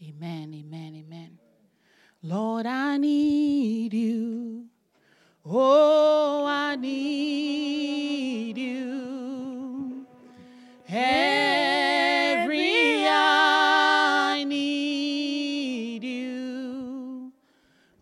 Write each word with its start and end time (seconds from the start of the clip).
Amen, 0.00 0.54
amen, 0.54 0.94
amen. 0.94 1.38
Lord, 2.22 2.66
I 2.66 2.98
need 2.98 3.92
you. 3.92 4.66
Oh, 5.44 6.44
I 6.46 6.76
need 6.76 8.56
you. 8.56 10.06
Every 10.88 11.48
I 13.08 14.44
need 14.46 16.04
you. 16.04 17.32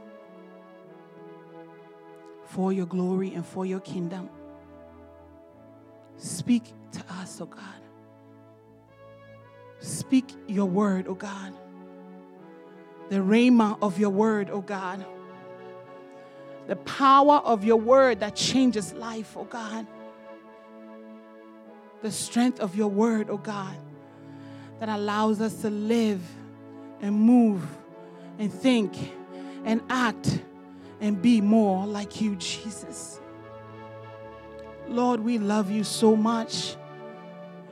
for 2.46 2.74
your 2.74 2.86
glory 2.86 3.34
and 3.34 3.46
for 3.46 3.66
your 3.66 3.80
kingdom. 3.80 4.30
Speak 6.18 6.64
to 6.94 7.04
us, 7.16 7.40
oh 7.42 7.46
God. 7.46 7.62
Speak 9.80 10.26
your 10.48 10.66
word, 10.66 11.08
oh 11.08 11.16
God. 11.16 11.54
The 13.10 13.18
rhema 13.18 13.78
of 13.82 14.00
your 14.00 14.12
word, 14.12 14.50
oh 14.50 14.62
God. 14.62 15.06
The 16.68 16.78
power 16.78 17.38
of 17.38 17.66
your 17.66 17.76
word 17.78 18.22
that 18.22 18.36
changes 18.36 18.94
life, 18.94 19.36
oh 19.36 19.44
God. 19.44 19.86
The 22.02 22.12
strength 22.12 22.60
of 22.60 22.76
your 22.76 22.88
word, 22.88 23.30
oh 23.30 23.38
God, 23.38 23.76
that 24.80 24.90
allows 24.90 25.42
us 25.42 25.62
to 25.62 25.70
live 25.70 26.22
and 27.02 27.14
move 27.14 27.66
and 28.40 28.52
think 28.52 29.14
and 29.66 29.82
act 29.90 30.42
and 31.02 31.22
be 31.22 31.42
more 31.42 31.86
like 31.86 32.22
you, 32.22 32.36
Jesus. 32.38 33.20
Lord, 34.88 35.20
we 35.20 35.38
love 35.38 35.72
you 35.72 35.84
so 35.84 36.16
much. 36.16 36.76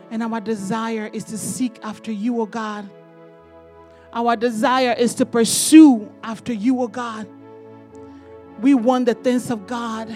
And 0.09 0.21
our 0.23 0.41
desire 0.41 1.09
is 1.11 1.23
to 1.25 1.37
seek 1.37 1.79
after 1.83 2.11
you, 2.11 2.41
oh 2.41 2.45
God. 2.45 2.89
Our 4.13 4.35
desire 4.35 4.93
is 4.97 5.15
to 5.15 5.25
pursue 5.25 6.11
after 6.23 6.51
you, 6.51 6.81
oh 6.81 6.87
God. 6.87 7.27
We 8.59 8.73
want 8.73 9.05
the 9.05 9.13
things 9.13 9.49
of 9.49 9.67
God 9.67 10.15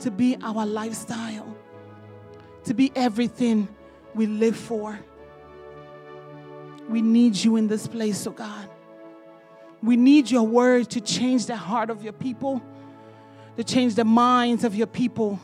to 0.00 0.10
be 0.10 0.36
our 0.42 0.66
lifestyle, 0.66 1.56
to 2.64 2.74
be 2.74 2.92
everything 2.94 3.68
we 4.14 4.26
live 4.26 4.56
for. 4.56 4.98
We 6.88 7.00
need 7.00 7.36
you 7.36 7.56
in 7.56 7.66
this 7.66 7.86
place, 7.86 8.26
oh 8.26 8.32
God. 8.32 8.68
We 9.82 9.96
need 9.96 10.30
your 10.30 10.46
word 10.46 10.90
to 10.90 11.00
change 11.00 11.46
the 11.46 11.56
heart 11.56 11.90
of 11.90 12.02
your 12.02 12.12
people, 12.12 12.62
to 13.56 13.64
change 13.64 13.94
the 13.94 14.04
minds 14.04 14.64
of 14.64 14.74
your 14.74 14.86
people. 14.86 15.40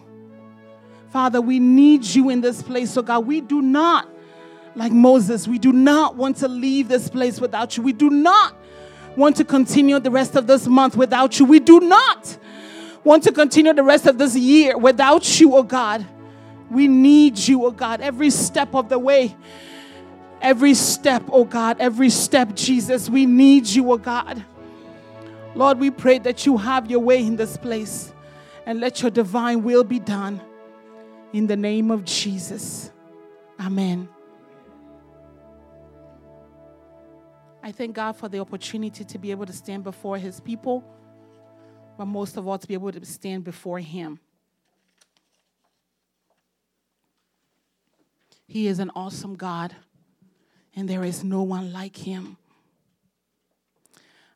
Father, 1.10 1.40
we 1.40 1.58
need 1.58 2.04
you 2.04 2.30
in 2.30 2.40
this 2.40 2.62
place, 2.62 2.92
So, 2.92 3.02
God. 3.02 3.26
We 3.26 3.40
do 3.40 3.60
not, 3.60 4.08
like 4.76 4.92
Moses, 4.92 5.48
we 5.48 5.58
do 5.58 5.72
not 5.72 6.16
want 6.16 6.36
to 6.38 6.48
leave 6.48 6.86
this 6.88 7.08
place 7.08 7.40
without 7.40 7.76
you. 7.76 7.82
We 7.82 7.92
do 7.92 8.10
not 8.10 8.54
want 9.16 9.36
to 9.36 9.44
continue 9.44 9.98
the 9.98 10.10
rest 10.10 10.36
of 10.36 10.46
this 10.46 10.68
month 10.68 10.96
without 10.96 11.38
you. 11.38 11.44
We 11.44 11.58
do 11.58 11.80
not 11.80 12.38
want 13.02 13.24
to 13.24 13.32
continue 13.32 13.72
the 13.72 13.82
rest 13.82 14.06
of 14.06 14.18
this 14.18 14.36
year 14.36 14.78
without 14.78 15.40
you, 15.40 15.56
oh 15.56 15.64
God. 15.64 16.06
We 16.70 16.86
need 16.86 17.38
you, 17.38 17.66
oh 17.66 17.72
God, 17.72 18.00
every 18.00 18.30
step 18.30 18.74
of 18.74 18.88
the 18.88 18.98
way. 18.98 19.36
Every 20.40 20.74
step, 20.74 21.24
oh 21.30 21.44
God, 21.44 21.76
every 21.80 22.08
step, 22.08 22.54
Jesus, 22.54 23.10
we 23.10 23.26
need 23.26 23.66
you, 23.66 23.90
oh 23.92 23.98
God. 23.98 24.44
Lord, 25.56 25.80
we 25.80 25.90
pray 25.90 26.18
that 26.20 26.46
you 26.46 26.56
have 26.56 26.88
your 26.88 27.00
way 27.00 27.18
in 27.18 27.34
this 27.34 27.56
place 27.56 28.12
and 28.64 28.78
let 28.78 29.02
your 29.02 29.10
divine 29.10 29.64
will 29.64 29.82
be 29.82 29.98
done. 29.98 30.40
In 31.32 31.46
the 31.46 31.56
name 31.56 31.90
of 31.92 32.04
Jesus. 32.04 32.90
Amen. 33.60 34.08
I 37.62 37.70
thank 37.70 37.94
God 37.94 38.16
for 38.16 38.28
the 38.28 38.40
opportunity 38.40 39.04
to 39.04 39.18
be 39.18 39.30
able 39.30 39.46
to 39.46 39.52
stand 39.52 39.84
before 39.84 40.18
His 40.18 40.40
people, 40.40 40.82
but 41.96 42.06
most 42.06 42.36
of 42.36 42.48
all, 42.48 42.58
to 42.58 42.66
be 42.66 42.74
able 42.74 42.90
to 42.90 43.04
stand 43.04 43.44
before 43.44 43.78
Him. 43.78 44.18
He 48.48 48.66
is 48.66 48.80
an 48.80 48.90
awesome 48.96 49.36
God, 49.36 49.76
and 50.74 50.88
there 50.88 51.04
is 51.04 51.22
no 51.22 51.42
one 51.42 51.72
like 51.72 51.96
Him. 51.96 52.38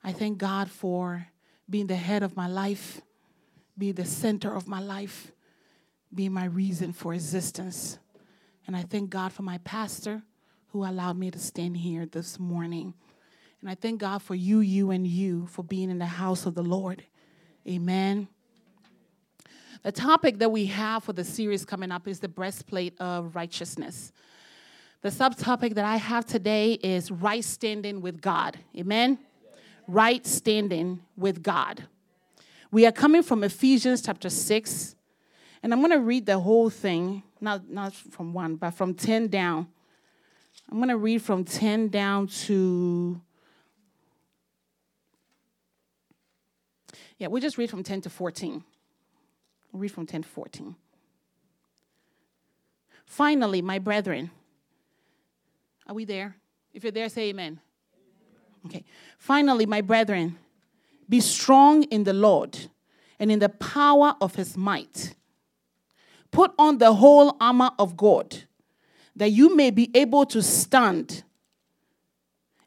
I 0.05 0.13
thank 0.13 0.39
God 0.39 0.71
for 0.71 1.27
being 1.69 1.89
the 1.89 1.97
head 1.97 2.23
of 2.23 2.37
my 2.37 2.47
life, 2.47 3.01
being 3.77 3.95
the 3.95 4.05
center 4.05 4.55
of 4.55 4.69
my 4.69 4.79
life, 4.79 5.33
being 6.15 6.33
my 6.33 6.45
reason 6.45 6.93
for 6.93 7.15
existence. 7.15 7.99
And 8.67 8.77
I 8.77 8.83
thank 8.83 9.11
God 9.11 9.33
for 9.33 9.43
my 9.43 9.59
pastor 9.59 10.23
who 10.69 10.85
allowed 10.85 11.19
me 11.19 11.31
to 11.31 11.39
stand 11.39 11.77
here 11.77 12.07
this 12.07 12.39
morning. 12.39 12.95
And 13.61 13.71
I 13.71 13.75
thank 13.75 14.01
God 14.01 14.23
for 14.23 14.35
you, 14.35 14.61
you, 14.61 14.91
and 14.91 15.07
you 15.07 15.47
for 15.47 15.63
being 15.63 15.91
in 15.91 15.99
the 15.99 16.07
house 16.07 16.47
of 16.47 16.55
the 16.55 16.63
Lord. 16.63 17.05
Amen. 17.67 18.29
The 19.83 19.93
topic 19.93 20.39
that 20.39 20.51
we 20.51 20.67
have 20.67 21.05
for 21.05 21.13
the 21.13 21.25
series 21.25 21.65
coming 21.65 21.93
up 21.93 22.09
is 22.09 22.21
the 22.21 22.29
breastplate 22.29 22.99
of 23.01 23.35
righteousness. 23.35 24.13
The 25.03 25.11
subtopic 25.11 25.75
that 25.75 25.85
I 25.85 25.97
have 25.97 26.25
today 26.25 26.73
is 26.73 27.11
right 27.11 27.45
standing 27.45 28.01
with 28.01 28.23
God. 28.23 28.59
Amen. 28.77 29.19
Right 29.87 30.27
standing 30.27 31.01
with 31.17 31.43
God. 31.43 31.85
We 32.71 32.87
are 32.87 32.93
coming 32.93 33.23
from 33.23 33.45
Ephesians 33.45 34.01
chapter 34.01 34.31
6, 34.31 34.97
and 35.65 35.73
I'm 35.73 35.81
going 35.81 35.93
to 35.93 35.99
read 35.99 36.27
the 36.27 36.39
whole 36.39 36.69
thing, 36.69 37.23
not, 37.41 37.71
not 37.71 37.95
from 37.95 38.35
1, 38.35 38.57
but 38.57 38.73
from 38.73 38.93
10 38.93 39.29
down. 39.29 39.67
I'm 40.71 40.77
going 40.77 40.91
to 40.91 40.99
read 40.99 41.23
from 41.23 41.43
10 41.43 41.89
down 41.89 42.27
to 42.27 43.19
Yeah, 47.17 47.29
we 47.29 47.41
just 47.41 47.57
read 47.57 47.71
from 47.71 47.83
10 47.83 48.03
to 48.03 48.11
14. 48.11 48.63
We'll 49.73 49.81
read 49.81 49.93
from 49.93 50.05
10 50.05 50.25
to 50.25 50.29
14. 50.29 50.75
Finally, 53.07 53.63
my 53.63 53.79
brethren, 53.79 54.31
are 55.87 55.95
we 55.95 56.05
there? 56.05 56.37
If 56.75 56.83
you're 56.83 56.93
there, 56.93 57.09
say 57.09 57.31
amen. 57.31 57.61
Okay. 58.67 58.85
Finally, 59.17 59.65
my 59.65 59.81
brethren, 59.81 60.37
be 61.09 61.21
strong 61.21 61.85
in 61.85 62.05
the 62.05 62.13
Lord 62.13 62.59
and 63.19 63.33
in 63.33 63.39
the 63.39 63.49
power 63.49 64.17
of 64.21 64.35
his 64.35 64.59
might. 64.59 65.15
Put 66.35 66.53
on 66.59 66.79
the 66.79 66.93
whole 66.93 67.37
armor 67.41 67.71
of 67.79 67.97
God, 67.97 68.43
that 69.15 69.31
you 69.31 69.55
may 69.55 69.71
be 69.71 69.89
able 69.95 70.27
to 70.27 70.43
stand 70.43 71.23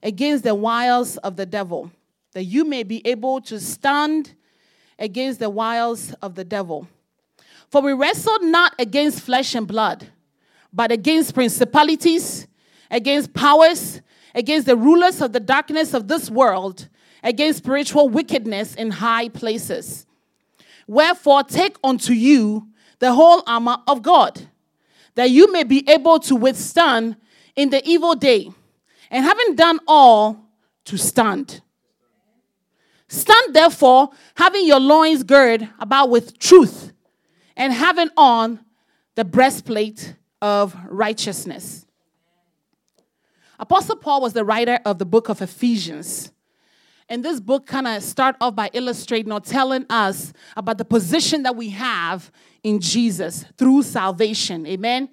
against 0.02 0.46
the 0.46 0.56
wiles 0.56 1.18
of 1.18 1.36
the 1.36 1.46
devil, 1.46 1.92
that 2.32 2.46
you 2.46 2.64
may 2.64 2.84
be 2.84 3.06
able 3.06 3.42
to 3.42 3.60
stand 3.60 4.36
against 4.98 5.42
the 5.42 5.50
wiles 5.50 6.14
of 6.22 6.36
the 6.36 6.46
devil. 6.46 6.88
For 7.70 7.82
we 7.82 7.92
wrestle 7.92 8.40
not 8.40 8.74
against 8.80 9.20
flesh 9.20 9.54
and 9.54 9.68
blood, 9.68 10.08
but 10.72 10.90
against 10.90 11.34
principalities, 11.34 12.48
against 12.90 13.34
powers, 13.34 14.02
against 14.34 14.66
the 14.66 14.78
rulers 14.78 15.20
of 15.20 15.34
the 15.34 15.42
darkness 15.42 15.94
of 15.94 16.08
this 16.08 16.30
world, 16.30 16.88
against 17.22 17.58
spiritual 17.58 18.08
wickedness 18.08 18.76
in 18.76 18.92
high 18.92 19.28
places. 19.28 20.06
Wherefore, 20.88 21.44
take 21.44 21.76
unto 21.84 22.14
you 22.14 22.70
the 23.00 23.14
whole 23.14 23.44
armor 23.46 23.78
of 23.88 24.02
God, 24.02 24.48
that 25.16 25.30
you 25.30 25.52
may 25.52 25.64
be 25.64 25.88
able 25.90 26.20
to 26.20 26.36
withstand 26.36 27.18
in 27.56 27.70
the 27.70 27.88
evil 27.88 28.16
day, 28.16 28.52
and 29.10 29.24
having 29.24 29.56
done 29.56 29.80
all, 29.88 30.44
to 30.86 30.98
stand. 30.98 31.62
Stand 33.10 33.54
therefore, 33.54 34.10
having 34.36 34.66
your 34.66 34.80
loins 34.80 35.24
girded 35.24 35.70
about 35.80 36.10
with 36.10 36.40
truth, 36.40 36.94
and 37.56 37.74
having 37.74 38.10
on 38.16 38.60
the 39.16 39.26
breastplate 39.26 40.16
of 40.42 40.76
righteousness. 40.88 41.86
Apostle 43.60 43.96
Paul 43.96 44.22
was 44.22 44.34
the 44.34 44.46
writer 44.46 44.80
of 44.86 45.00
the 45.00 45.06
book 45.06 45.30
of 45.30 45.42
Ephesians. 45.42 46.32
And 47.10 47.24
this 47.24 47.40
book 47.40 47.66
kind 47.66 47.88
of 47.88 48.04
start 48.04 48.36
off 48.42 48.56
by 48.56 48.70
illustrating 48.74 49.32
or 49.32 49.40
telling 49.40 49.86
us 49.90 50.34
about 50.56 50.78
the 50.78 50.86
position 50.86 51.44
that 51.44 51.56
we 51.56 51.70
have 51.70 52.32
in 52.64 52.80
Jesus 52.80 53.46
through 53.58 53.84
salvation. 53.84 54.66
Amen. 54.66 55.10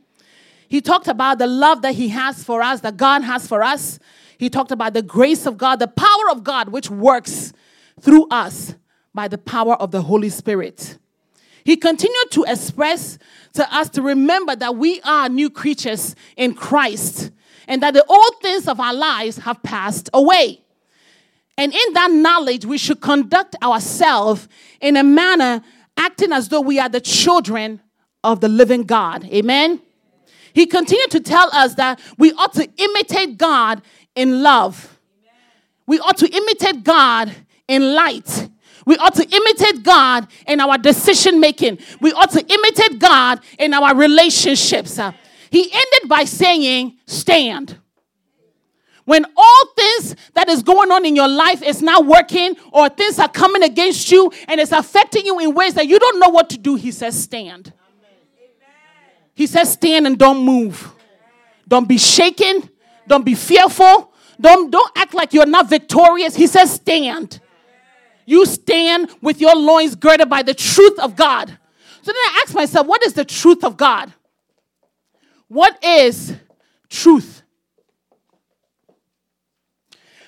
He 0.69 0.81
talked 0.81 1.08
about 1.08 1.38
the 1.38 1.46
love 1.46 1.82
that 1.82 1.94
he 1.94 2.08
has 2.08 2.43
for 2.43 2.62
us, 2.62 2.81
that 2.81 2.96
God 2.96 3.23
has 3.23 3.46
for 3.46 3.62
us. 3.62 3.99
He 4.38 4.50
talked 4.50 4.73
about 4.73 4.94
the 4.94 5.02
grace 5.02 5.46
of 5.46 5.56
God, 5.56 5.79
the 5.79 5.88
power 5.88 6.31
of 6.31 6.43
God, 6.43 6.70
which 6.70 6.91
works 6.91 7.52
through 8.00 8.26
us 8.29 8.75
by 9.14 9.29
the 9.29 9.38
power 9.38 9.75
of 9.75 9.91
the 9.91 10.02
Holy 10.02 10.29
Spirit. 10.29 10.99
He 11.64 11.76
continued 11.76 12.31
to 12.32 12.44
express 12.44 13.19
to 13.55 13.75
us 13.75 13.88
to 13.91 14.02
remember 14.02 14.55
that 14.56 14.76
we 14.76 15.00
are 15.02 15.29
new 15.29 15.49
creatures 15.49 16.14
in 16.37 16.55
Christ 16.55 17.31
and 17.67 17.82
that 17.82 17.94
the 17.94 18.05
old 18.05 18.43
things 18.43 18.69
of 18.69 18.81
our 18.81 18.93
lives 18.93 19.38
have 19.38 19.62
passed 19.62 20.11
away. 20.12 20.61
And 21.56 21.73
in 21.73 21.93
that 21.94 22.11
knowledge, 22.11 22.67
we 22.67 22.79
should 22.79 23.00
conduct 23.00 23.56
ourselves 23.62 24.49
in 24.81 24.96
a 24.96 25.05
manner 25.05 25.62
acting 25.96 26.32
as 26.32 26.49
though 26.49 26.61
we 26.61 26.79
are 26.79 26.88
the 26.88 27.00
children 27.00 27.81
of 28.23 28.41
the 28.41 28.49
living 28.49 28.82
God. 28.82 29.25
Amen. 29.25 29.81
He 30.52 30.67
continued 30.67 31.11
to 31.11 31.20
tell 31.20 31.50
us 31.52 31.75
that 31.75 32.00
we 32.17 32.32
ought 32.32 32.55
to 32.55 32.69
imitate 32.76 33.38
God 33.38 33.82
in 34.14 34.43
love. 34.43 34.99
We 35.87 35.99
ought 35.99 36.17
to 36.19 36.29
imitate 36.29 36.85
God 36.85 37.35
in 37.69 37.94
light. 37.94 38.49
We 38.87 38.96
ought 38.96 39.14
to 39.17 39.26
imitate 39.26 39.82
God 39.82 40.29
in 40.46 40.61
our 40.61 40.79
decision 40.79 41.41
making. 41.41 41.79
We 42.00 42.12
ought 42.12 42.31
to 42.32 42.41
imitate 42.41 42.99
God 42.99 43.41
in 43.58 43.75
our 43.75 43.94
relationships. 43.94 44.99
He 45.50 45.62
ended 45.62 46.08
by 46.08 46.25
saying, 46.25 46.99
Stand. 47.06 47.79
When 49.04 49.24
all 49.36 49.66
things 49.76 50.16
that 50.32 50.48
is 50.48 50.62
going 50.62 50.90
on 50.90 51.04
in 51.04 51.14
your 51.14 51.28
life 51.28 51.62
is 51.62 51.82
not 51.82 52.06
working, 52.06 52.56
or 52.72 52.88
things 52.88 53.18
are 53.18 53.28
coming 53.28 53.62
against 53.62 54.10
you 54.10 54.32
and 54.48 54.60
it's 54.60 54.72
affecting 54.72 55.26
you 55.26 55.38
in 55.40 55.54
ways 55.54 55.74
that 55.74 55.86
you 55.86 55.98
don't 55.98 56.18
know 56.18 56.30
what 56.30 56.48
to 56.50 56.58
do, 56.58 56.74
he 56.74 56.90
says, 56.90 57.20
Stand. 57.22 57.72
He 59.34 59.46
says, 59.46 59.72
Stand 59.72 60.06
and 60.06 60.18
don't 60.18 60.44
move. 60.44 60.92
Don't 61.68 61.88
be 61.88 61.98
shaken. 61.98 62.68
Don't 63.06 63.24
be 63.24 63.34
fearful. 63.34 64.12
Don't, 64.40 64.70
don't 64.70 64.90
act 64.96 65.12
like 65.12 65.34
you're 65.34 65.46
not 65.46 65.68
victorious. 65.68 66.34
He 66.34 66.46
says, 66.46 66.72
Stand. 66.72 67.40
You 68.26 68.46
stand 68.46 69.10
with 69.20 69.40
your 69.40 69.54
loins 69.54 69.94
girded 69.94 70.30
by 70.30 70.42
the 70.42 70.54
truth 70.54 70.98
of 70.98 71.14
God. 71.14 71.48
So 72.02 72.12
then 72.12 72.16
I 72.16 72.42
ask 72.44 72.54
myself, 72.54 72.86
what 72.86 73.04
is 73.04 73.14
the 73.14 73.24
truth 73.24 73.64
of 73.64 73.76
God? 73.76 74.12
What 75.48 75.82
is 75.82 76.34
truth? 76.88 77.42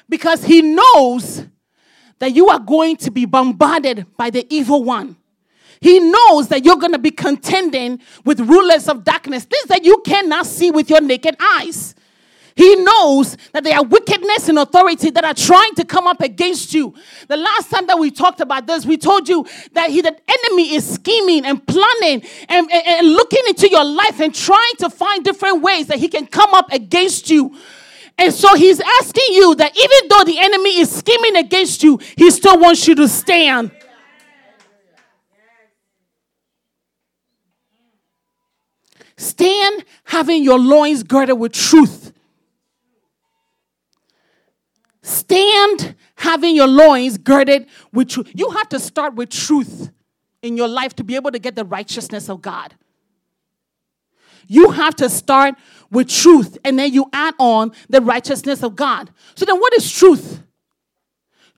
Because 0.08 0.44
he 0.44 0.62
knows 0.62 1.46
that 2.18 2.34
you 2.34 2.48
are 2.48 2.58
going 2.58 2.96
to 2.98 3.10
be 3.10 3.24
bombarded 3.24 4.06
by 4.16 4.30
the 4.30 4.46
evil 4.54 4.82
one. 4.84 5.16
He 5.80 6.00
knows 6.00 6.48
that 6.48 6.64
you're 6.64 6.76
going 6.76 6.92
to 6.92 6.98
be 6.98 7.10
contending 7.10 8.00
with 8.24 8.40
rulers 8.40 8.88
of 8.88 9.04
darkness, 9.04 9.44
things 9.44 9.66
that 9.68 9.84
you 9.84 10.02
cannot 10.06 10.46
see 10.46 10.70
with 10.70 10.88
your 10.88 11.00
naked 11.00 11.36
eyes. 11.38 11.94
He 12.56 12.74
knows 12.76 13.36
that 13.52 13.64
there 13.64 13.76
are 13.76 13.84
wickedness 13.84 14.48
and 14.48 14.58
authority 14.58 15.10
that 15.10 15.24
are 15.24 15.34
trying 15.34 15.74
to 15.74 15.84
come 15.84 16.06
up 16.06 16.22
against 16.22 16.72
you. 16.72 16.94
The 17.28 17.36
last 17.36 17.70
time 17.70 17.86
that 17.86 17.98
we 17.98 18.10
talked 18.10 18.40
about 18.40 18.66
this, 18.66 18.86
we 18.86 18.96
told 18.96 19.28
you 19.28 19.46
that 19.72 19.90
he, 19.90 20.00
the 20.00 20.16
enemy 20.26 20.74
is 20.74 20.94
scheming 20.94 21.44
and 21.44 21.64
planning 21.66 22.22
and, 22.48 22.70
and, 22.72 22.86
and 22.86 23.08
looking 23.12 23.42
into 23.46 23.68
your 23.68 23.84
life 23.84 24.20
and 24.20 24.34
trying 24.34 24.76
to 24.78 24.88
find 24.88 25.22
different 25.22 25.60
ways 25.60 25.88
that 25.88 25.98
he 25.98 26.08
can 26.08 26.26
come 26.26 26.54
up 26.54 26.72
against 26.72 27.28
you. 27.28 27.54
And 28.18 28.32
so 28.32 28.54
he's 28.54 28.80
asking 28.80 29.26
you 29.30 29.54
that 29.56 29.76
even 29.76 30.08
though 30.08 30.24
the 30.24 30.38
enemy 30.38 30.78
is 30.78 30.90
scheming 30.90 31.36
against 31.36 31.82
you, 31.82 31.98
he 32.16 32.30
still 32.30 32.58
wants 32.58 32.88
you 32.88 32.94
to 32.94 33.08
stand. 33.08 33.70
Stand 39.18 39.84
having 40.04 40.42
your 40.42 40.58
loins 40.58 41.02
girded 41.02 41.38
with 41.38 41.52
truth. 41.52 42.12
Stand 45.02 45.94
having 46.16 46.56
your 46.56 46.66
loins 46.66 47.18
girded 47.18 47.66
with 47.92 48.08
truth. 48.08 48.30
You 48.34 48.50
have 48.50 48.68
to 48.70 48.80
start 48.80 49.14
with 49.14 49.30
truth 49.30 49.90
in 50.42 50.56
your 50.56 50.68
life 50.68 50.94
to 50.96 51.04
be 51.04 51.14
able 51.16 51.30
to 51.30 51.38
get 51.38 51.54
the 51.54 51.64
righteousness 51.64 52.28
of 52.28 52.42
God. 52.42 52.74
You 54.48 54.70
have 54.70 54.94
to 54.96 55.08
start 55.08 55.54
with 55.90 56.08
truth 56.08 56.58
and 56.64 56.78
then 56.78 56.92
you 56.92 57.08
add 57.12 57.34
on 57.38 57.72
the 57.88 58.00
righteousness 58.00 58.62
of 58.62 58.76
God. 58.76 59.10
So 59.34 59.44
then, 59.44 59.58
what 59.58 59.72
is 59.74 59.90
truth? 59.90 60.42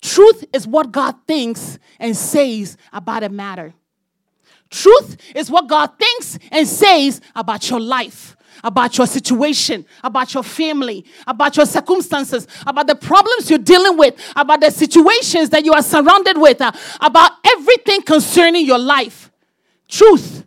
Truth 0.00 0.44
is 0.52 0.66
what 0.66 0.92
God 0.92 1.14
thinks 1.26 1.78
and 1.98 2.16
says 2.16 2.76
about 2.92 3.24
a 3.24 3.28
matter. 3.28 3.74
Truth 4.70 5.16
is 5.34 5.50
what 5.50 5.66
God 5.66 5.98
thinks 5.98 6.38
and 6.50 6.68
says 6.68 7.20
about 7.34 7.68
your 7.68 7.80
life 7.80 8.36
about 8.64 8.96
your 8.98 9.06
situation, 9.06 9.84
about 10.02 10.34
your 10.34 10.42
family, 10.42 11.04
about 11.26 11.56
your 11.56 11.66
circumstances, 11.66 12.46
about 12.66 12.86
the 12.86 12.94
problems 12.94 13.48
you're 13.48 13.58
dealing 13.58 13.96
with, 13.96 14.14
about 14.36 14.60
the 14.60 14.70
situations 14.70 15.50
that 15.50 15.64
you 15.64 15.72
are 15.72 15.82
surrounded 15.82 16.36
with, 16.36 16.60
uh, 16.60 16.72
about 17.00 17.32
everything 17.46 18.02
concerning 18.02 18.66
your 18.66 18.78
life. 18.78 19.30
Truth. 19.88 20.44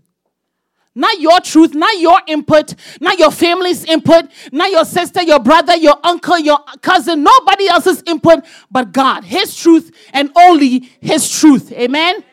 Not 0.94 1.22
your 1.22 1.40
truth, 1.40 1.74
not 1.74 1.98
your 2.00 2.20
input, 2.28 2.76
not 3.00 3.18
your 3.18 3.32
family's 3.32 3.86
input, 3.86 4.26
not 4.52 4.72
your 4.72 4.84
sister, 4.84 5.24
your 5.24 5.40
brother, 5.40 5.76
your 5.78 5.96
uncle, 6.04 6.38
your 6.38 6.60
cousin, 6.82 7.24
nobody 7.24 7.70
else's 7.70 8.04
input 8.06 8.44
but 8.70 8.92
God. 8.92 9.24
His 9.24 9.56
truth 9.56 9.96
and 10.12 10.30
only 10.36 10.90
His 11.00 11.30
truth. 11.30 11.72
Amen. 11.72 12.24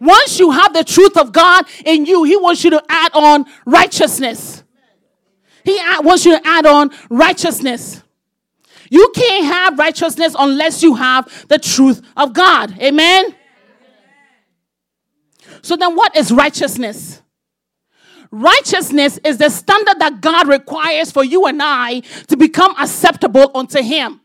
Once 0.00 0.38
you 0.38 0.50
have 0.50 0.72
the 0.72 0.84
truth 0.84 1.16
of 1.18 1.32
God 1.32 1.66
in 1.84 2.06
you, 2.06 2.24
He 2.24 2.36
wants 2.36 2.64
you 2.64 2.70
to 2.70 2.82
add 2.88 3.12
on 3.12 3.44
righteousness. 3.66 4.62
He 5.64 5.78
wants 6.00 6.24
you 6.24 6.38
to 6.38 6.46
add 6.46 6.64
on 6.64 6.90
righteousness. 7.10 8.02
You 8.88 9.12
can't 9.14 9.44
have 9.44 9.78
righteousness 9.78 10.34
unless 10.38 10.82
you 10.82 10.94
have 10.94 11.48
the 11.48 11.58
truth 11.58 12.00
of 12.16 12.32
God. 12.32 12.78
Amen? 12.80 13.34
So 15.60 15.76
then, 15.76 15.96
what 15.96 16.16
is 16.16 16.30
righteousness? 16.30 17.20
Righteousness 18.30 19.18
is 19.24 19.38
the 19.38 19.50
standard 19.50 19.98
that 19.98 20.20
God 20.20 20.48
requires 20.48 21.10
for 21.10 21.24
you 21.24 21.46
and 21.46 21.62
I 21.62 22.00
to 22.28 22.36
become 22.36 22.74
acceptable 22.78 23.50
unto 23.54 23.82
Him. 23.82 24.20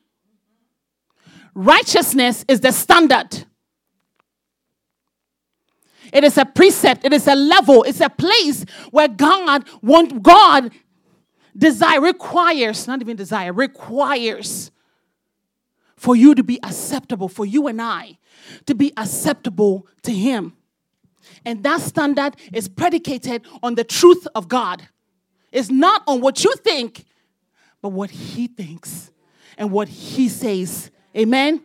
Righteousness 1.54 2.46
is 2.48 2.62
the 2.62 2.72
standard. 2.72 3.46
It 6.14 6.24
is 6.24 6.38
a 6.38 6.46
precept, 6.46 7.06
it 7.06 7.14
is 7.14 7.28
a 7.28 7.36
level, 7.36 7.84
it's 7.84 8.02
a 8.02 8.10
place 8.10 8.66
where 8.92 9.08
God 9.08 9.66
want 9.82 10.22
God 10.22 10.72
desire 11.58 12.02
requires, 12.02 12.88
not 12.88 13.02
even 13.02 13.16
desire, 13.16 13.54
requires 13.54 14.72
for 15.96 16.16
you 16.16 16.34
to 16.36 16.44
be 16.44 16.60
acceptable, 16.64 17.30
for 17.30 17.46
you 17.46 17.68
and 17.68 17.82
I 17.82 18.18
to 18.66 18.76
be 18.76 18.92
acceptable 18.98 19.88
to 20.04 20.12
Him. 20.12 20.58
And 21.46 21.64
that 21.64 21.82
standard 21.82 22.36
is 22.54 22.68
predicated 22.68 23.46
on 23.64 23.76
the 23.76 23.84
truth 23.84 24.28
of 24.36 24.48
God. 24.48 24.88
It's 25.52 25.70
not 25.70 26.04
on 26.08 26.22
what 26.22 26.44
you 26.44 26.54
think, 26.56 27.06
but 27.82 27.90
what 27.90 28.10
He 28.10 28.48
thinks 28.48 29.12
and 29.58 29.72
what 29.72 29.88
He 29.88 30.30
says. 30.30 30.92
Amen? 31.16 31.62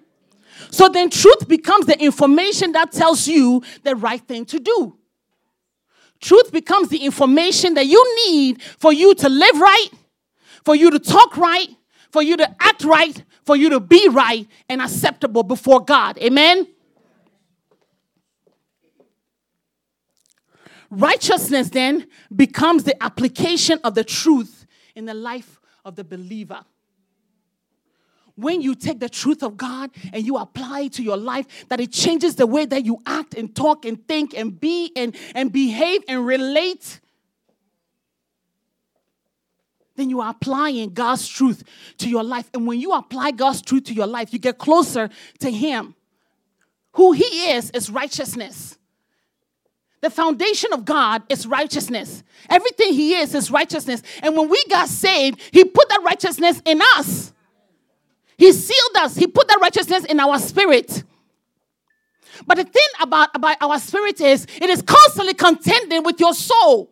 So 0.70 0.88
then, 0.88 1.10
truth 1.10 1.46
becomes 1.48 1.86
the 1.86 2.00
information 2.02 2.72
that 2.72 2.92
tells 2.92 3.28
you 3.28 3.62
the 3.82 3.94
right 3.94 4.20
thing 4.20 4.44
to 4.46 4.58
do. 4.58 4.96
Truth 6.20 6.50
becomes 6.50 6.88
the 6.88 6.98
information 6.98 7.74
that 7.74 7.86
you 7.86 8.02
need 8.26 8.62
for 8.62 8.92
you 8.92 9.14
to 9.16 9.28
live 9.28 9.60
right, 9.60 9.88
for 10.64 10.74
you 10.74 10.90
to 10.90 10.98
talk 10.98 11.36
right, 11.36 11.68
for 12.10 12.22
you 12.22 12.36
to 12.38 12.56
act 12.60 12.84
right, 12.84 13.22
for 13.44 13.54
you 13.56 13.70
to 13.70 13.80
be 13.80 14.08
right 14.08 14.48
and 14.68 14.80
acceptable 14.80 15.42
before 15.42 15.84
God. 15.84 16.18
Amen? 16.18 16.66
Righteousness 20.90 21.70
then 21.70 22.06
becomes 22.34 22.84
the 22.84 23.00
application 23.02 23.80
of 23.84 23.94
the 23.94 24.04
truth 24.04 24.66
in 24.94 25.04
the 25.04 25.14
life 25.14 25.60
of 25.84 25.96
the 25.96 26.04
believer. 26.04 26.64
When 28.36 28.60
you 28.60 28.74
take 28.74 29.00
the 29.00 29.08
truth 29.08 29.42
of 29.42 29.56
God 29.56 29.90
and 30.12 30.24
you 30.24 30.36
apply 30.36 30.80
it 30.82 30.92
to 30.94 31.02
your 31.02 31.16
life, 31.16 31.66
that 31.68 31.80
it 31.80 31.90
changes 31.90 32.36
the 32.36 32.46
way 32.46 32.66
that 32.66 32.84
you 32.84 33.00
act 33.06 33.34
and 33.34 33.54
talk 33.54 33.86
and 33.86 34.06
think 34.06 34.34
and 34.34 34.60
be 34.60 34.92
and, 34.94 35.16
and 35.34 35.50
behave 35.50 36.02
and 36.06 36.26
relate, 36.26 37.00
then 39.96 40.10
you 40.10 40.20
are 40.20 40.30
applying 40.30 40.92
God's 40.92 41.26
truth 41.26 41.64
to 41.96 42.08
your 42.10 42.22
life. 42.22 42.50
And 42.52 42.66
when 42.66 42.78
you 42.78 42.92
apply 42.92 43.30
God's 43.30 43.62
truth 43.62 43.84
to 43.84 43.94
your 43.94 44.06
life, 44.06 44.32
you 44.34 44.38
get 44.38 44.58
closer 44.58 45.08
to 45.40 45.50
Him. 45.50 45.94
Who 46.92 47.12
He 47.12 47.52
is 47.52 47.70
is 47.70 47.90
righteousness. 47.90 48.76
The 50.06 50.10
foundation 50.10 50.72
of 50.72 50.84
God 50.84 51.24
is 51.28 51.48
righteousness. 51.48 52.22
Everything 52.48 52.92
He 52.92 53.16
is 53.16 53.34
is 53.34 53.50
righteousness. 53.50 54.04
And 54.22 54.36
when 54.36 54.48
we 54.48 54.64
got 54.70 54.88
saved, 54.88 55.40
He 55.50 55.64
put 55.64 55.88
that 55.88 56.00
righteousness 56.04 56.62
in 56.64 56.80
us. 56.94 57.32
He 58.38 58.52
sealed 58.52 58.96
us, 58.98 59.16
He 59.16 59.26
put 59.26 59.48
that 59.48 59.58
righteousness 59.60 60.04
in 60.04 60.20
our 60.20 60.38
spirit. 60.38 61.02
But 62.46 62.58
the 62.58 62.62
thing 62.62 62.86
about, 63.00 63.30
about 63.34 63.56
our 63.60 63.80
spirit 63.80 64.20
is 64.20 64.46
it 64.62 64.70
is 64.70 64.80
constantly 64.80 65.34
contending 65.34 66.04
with 66.04 66.20
your 66.20 66.34
soul. 66.34 66.88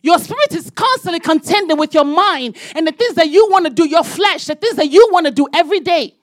Your 0.00 0.20
spirit 0.20 0.54
is 0.54 0.70
constantly 0.70 1.18
contending 1.18 1.76
with 1.76 1.92
your 1.92 2.04
mind 2.04 2.56
and 2.76 2.86
the 2.86 2.92
things 2.92 3.16
that 3.16 3.30
you 3.30 3.48
want 3.50 3.66
to 3.66 3.72
do, 3.72 3.88
your 3.88 4.04
flesh, 4.04 4.44
the 4.44 4.54
things 4.54 4.76
that 4.76 4.90
you 4.92 5.08
want 5.10 5.26
to 5.26 5.32
do 5.32 5.48
every 5.52 5.80
day. 5.80 6.14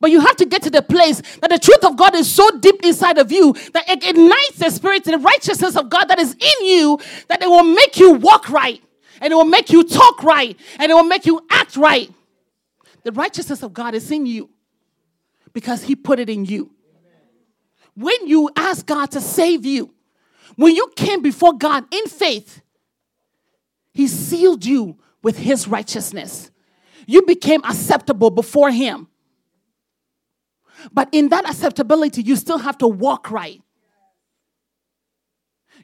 But 0.00 0.10
you 0.10 0.20
have 0.20 0.36
to 0.36 0.44
get 0.44 0.62
to 0.62 0.70
the 0.70 0.82
place 0.82 1.22
that 1.40 1.50
the 1.50 1.58
truth 1.58 1.84
of 1.84 1.96
God 1.96 2.14
is 2.14 2.30
so 2.30 2.48
deep 2.58 2.84
inside 2.84 3.18
of 3.18 3.32
you 3.32 3.52
that 3.72 3.88
it 3.88 4.04
ignites 4.04 4.58
the 4.58 4.70
spirit 4.70 5.06
and 5.06 5.14
the 5.14 5.24
righteousness 5.24 5.76
of 5.76 5.88
God 5.88 6.06
that 6.06 6.18
is 6.18 6.34
in 6.34 6.66
you 6.66 6.98
that 7.28 7.42
it 7.42 7.48
will 7.48 7.62
make 7.62 7.98
you 7.98 8.12
walk 8.12 8.50
right 8.50 8.82
and 9.20 9.32
it 9.32 9.36
will 9.36 9.44
make 9.44 9.70
you 9.70 9.84
talk 9.84 10.22
right 10.22 10.58
and 10.78 10.90
it 10.90 10.94
will 10.94 11.04
make 11.04 11.26
you 11.26 11.40
act 11.50 11.76
right. 11.76 12.12
The 13.04 13.12
righteousness 13.12 13.62
of 13.62 13.72
God 13.72 13.94
is 13.94 14.10
in 14.10 14.26
you 14.26 14.50
because 15.52 15.84
He 15.84 15.96
put 15.96 16.18
it 16.18 16.28
in 16.28 16.44
you. 16.44 16.70
When 17.94 18.26
you 18.26 18.50
ask 18.56 18.84
God 18.84 19.10
to 19.12 19.20
save 19.20 19.64
you, 19.64 19.94
when 20.56 20.74
you 20.74 20.92
came 20.96 21.22
before 21.22 21.54
God 21.54 21.84
in 21.92 22.06
faith, 22.06 22.60
He 23.92 24.06
sealed 24.06 24.64
you 24.64 24.98
with 25.22 25.38
His 25.38 25.66
righteousness. 25.66 26.50
You 27.06 27.22
became 27.22 27.62
acceptable 27.64 28.30
before 28.30 28.70
Him. 28.70 29.08
But 30.92 31.08
in 31.12 31.28
that 31.28 31.48
acceptability, 31.48 32.22
you 32.22 32.36
still 32.36 32.58
have 32.58 32.78
to 32.78 32.88
walk 32.88 33.30
right. 33.30 33.60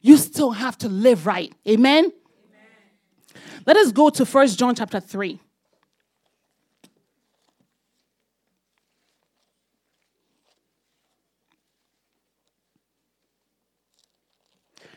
You 0.01 0.17
still 0.17 0.51
have 0.51 0.77
to 0.79 0.89
live 0.89 1.25
right. 1.25 1.53
Amen? 1.67 2.05
Amen. 2.05 2.13
Let 3.65 3.77
us 3.77 3.91
go 3.91 4.09
to 4.09 4.25
First 4.25 4.59
John 4.59 4.75
chapter 4.75 4.99
3. 4.99 5.39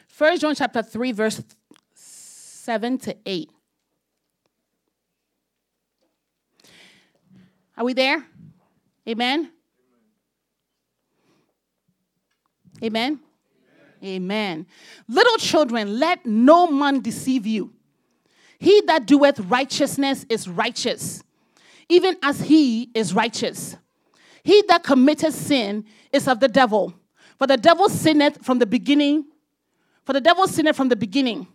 First 0.09 0.41
John 0.41 0.55
chapter 0.55 0.83
3, 0.83 1.13
verse 1.13 1.43
7 1.95 2.99
to 3.01 3.17
8. 3.27 3.51
Are 7.77 7.85
we 7.85 7.93
there? 7.93 8.27
Amen. 9.07 9.53
Amen. 12.83 13.21
Amen. 14.05 14.67
Little 15.09 15.39
children, 15.39 15.99
let 15.99 16.27
no 16.27 16.67
man 16.67 17.01
deceive 17.01 17.47
you. 17.47 17.73
He 18.59 18.83
that 18.83 19.07
doeth 19.07 19.41
righteousness 19.41 20.27
is 20.29 20.49
righteous, 20.49 21.23
even 21.89 22.17
as 22.23 22.41
he 22.41 22.91
is 22.95 23.15
righteous. 23.15 23.77
He 24.43 24.63
that 24.69 24.83
committeth 24.83 25.35
sin 25.35 25.85
is 26.13 26.29
of 26.29 26.41
the 26.41 26.49
devil, 26.49 26.95
for 27.39 27.47
the 27.47 27.57
devil 27.57 27.89
sinneth 27.89 28.45
from 28.45 28.59
the 28.59 28.67
beginning 28.67 29.27
for 30.07 30.13
the 30.13 30.21
devil 30.21 30.47
sinneth 30.47 30.77
from 30.77 30.89
the 30.89 30.97
beginning. 30.97 31.49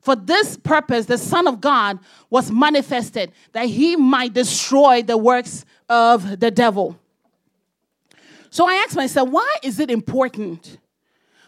For 0.00 0.16
this 0.16 0.56
purpose, 0.56 1.06
the 1.06 1.18
Son 1.18 1.46
of 1.46 1.60
God 1.60 1.98
was 2.30 2.50
manifested 2.50 3.32
that 3.52 3.66
he 3.66 3.96
might 3.96 4.32
destroy 4.32 5.02
the 5.02 5.18
works 5.18 5.64
of 5.88 6.40
the 6.40 6.50
devil. 6.50 6.98
So 8.50 8.68
I 8.68 8.74
asked 8.86 8.96
myself, 8.96 9.28
why 9.30 9.56
is 9.62 9.80
it 9.80 9.90
important? 9.90 10.78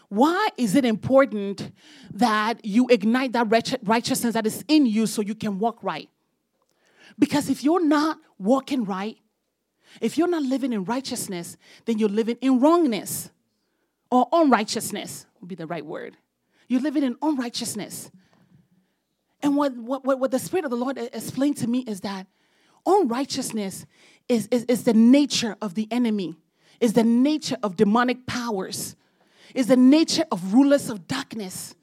Why 0.09 0.49
is 0.57 0.75
it 0.75 0.85
important 0.85 1.71
that 2.13 2.65
you 2.65 2.87
ignite 2.89 3.33
that 3.33 3.47
righteousness 3.83 4.33
that 4.33 4.47
is 4.47 4.63
in 4.67 4.85
you 4.85 5.05
so 5.05 5.21
you 5.21 5.35
can 5.35 5.59
walk 5.59 5.83
right? 5.83 6.09
Because 7.17 7.49
if 7.49 7.63
you're 7.63 7.85
not 7.85 8.17
walking 8.37 8.85
right, 8.85 9.17
if 10.01 10.17
you're 10.17 10.27
not 10.27 10.43
living 10.43 10.73
in 10.73 10.83
righteousness, 10.85 11.57
then 11.85 11.99
you're 11.99 12.09
living 12.09 12.37
in 12.41 12.59
wrongness 12.59 13.29
or 14.11 14.27
unrighteousness 14.31 15.25
would 15.39 15.47
be 15.47 15.55
the 15.55 15.67
right 15.67 15.85
word. 15.85 16.17
You're 16.67 16.81
living 16.81 17.03
in 17.03 17.15
unrighteousness. 17.21 18.11
And 19.41 19.55
what, 19.55 19.75
what, 19.75 20.03
what 20.05 20.31
the 20.31 20.39
Spirit 20.39 20.65
of 20.65 20.71
the 20.71 20.77
Lord 20.77 20.97
explained 20.97 21.57
to 21.57 21.67
me 21.67 21.79
is 21.79 22.01
that 22.01 22.27
unrighteousness 22.85 23.85
is, 24.27 24.47
is, 24.51 24.63
is 24.65 24.83
the 24.83 24.93
nature 24.93 25.55
of 25.61 25.75
the 25.75 25.87
enemy, 25.91 26.35
is 26.79 26.93
the 26.93 27.03
nature 27.03 27.57
of 27.63 27.75
demonic 27.75 28.25
powers, 28.25 28.95
is 29.53 29.67
the 29.67 29.77
nature 29.77 30.25
of 30.31 30.53
rulers 30.53 30.89
of 30.89 31.07
darkness. 31.07 31.75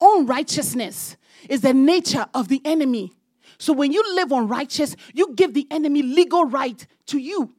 Unrighteousness 0.00 1.16
is 1.48 1.60
the 1.60 1.74
nature 1.74 2.26
of 2.34 2.48
the 2.48 2.60
enemy. 2.64 3.12
So 3.58 3.72
when 3.72 3.92
you 3.92 4.02
live 4.14 4.30
unrighteous, 4.30 4.94
you 5.14 5.34
give 5.34 5.54
the 5.54 5.66
enemy 5.70 6.02
legal 6.02 6.44
right 6.44 6.86
to 7.06 7.18
you, 7.18 7.54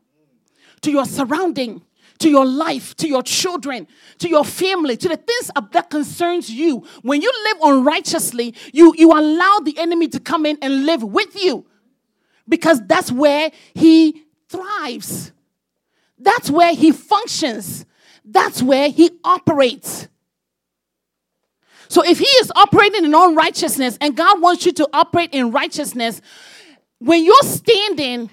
to 0.82 0.92
your 0.92 1.06
surrounding, 1.06 1.82
to 2.20 2.30
your 2.30 2.46
life, 2.46 2.96
to 2.98 3.08
your 3.08 3.24
children, 3.24 3.88
to 4.20 4.30
your 4.30 4.46
family, 4.46 4.96
to 4.98 5.08
the 5.08 5.18
things 5.18 5.52
that 5.72 5.90
concerns 5.90 6.50
you. 6.50 6.86
When 7.02 7.22
you 7.22 7.32
live 7.46 7.58
unrighteously, 7.64 8.56
you, 8.74 8.94
you 8.98 9.12
allow 9.12 9.60
the 9.64 9.78
enemy 9.78 10.08
to 10.10 10.20
come 10.20 10.46
in 10.46 10.58
and 10.62 10.86
live 10.86 11.04
with 11.04 11.42
you 11.42 11.66
because 12.48 12.82
that's 12.88 13.12
where 13.12 13.52
he 13.74 14.24
thrives. 14.50 15.32
That's 16.20 16.50
where 16.50 16.74
he 16.74 16.92
functions. 16.92 17.86
That's 18.26 18.62
where 18.62 18.90
he 18.90 19.12
operates. 19.24 20.08
So 21.88 22.04
if 22.04 22.20
he 22.20 22.26
is 22.26 22.52
operating 22.56 23.06
in 23.06 23.16
unrighteousness 23.16 23.98
and 24.00 24.16
God 24.16 24.42
wants 24.42 24.66
you 24.66 24.72
to 24.74 24.90
operate 24.94 25.34
in 25.34 25.52
righteousness, 25.52 26.22
when 27.00 27.24
you're 27.24 27.42
standing 27.44 28.30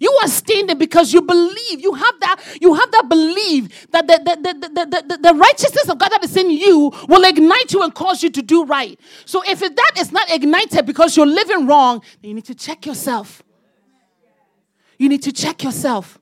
you 0.00 0.16
are 0.22 0.28
standing 0.28 0.78
because 0.78 1.12
you 1.12 1.22
believe. 1.22 1.80
You 1.80 1.94
have 1.94 2.20
that, 2.20 2.40
you 2.60 2.74
have 2.74 2.90
that 2.92 3.08
belief 3.08 3.90
that 3.90 4.06
the, 4.06 4.18
the, 4.18 4.36
the, 4.36 4.68
the, 4.68 5.02
the, 5.08 5.18
the 5.18 5.34
righteousness 5.34 5.88
of 5.88 5.98
God 5.98 6.10
that 6.10 6.24
is 6.24 6.36
in 6.36 6.50
you 6.50 6.92
will 7.08 7.24
ignite 7.24 7.72
you 7.72 7.82
and 7.82 7.94
cause 7.94 8.22
you 8.22 8.30
to 8.30 8.42
do 8.42 8.64
right. 8.64 8.98
So 9.24 9.42
if 9.46 9.60
that 9.60 9.92
is 9.98 10.12
not 10.12 10.30
ignited 10.30 10.86
because 10.86 11.16
you're 11.16 11.26
living 11.26 11.66
wrong, 11.66 12.02
you 12.22 12.34
need 12.34 12.44
to 12.46 12.54
check 12.54 12.86
yourself. 12.86 13.42
You 14.98 15.08
need 15.08 15.22
to 15.24 15.32
check 15.32 15.62
yourself. 15.62 16.18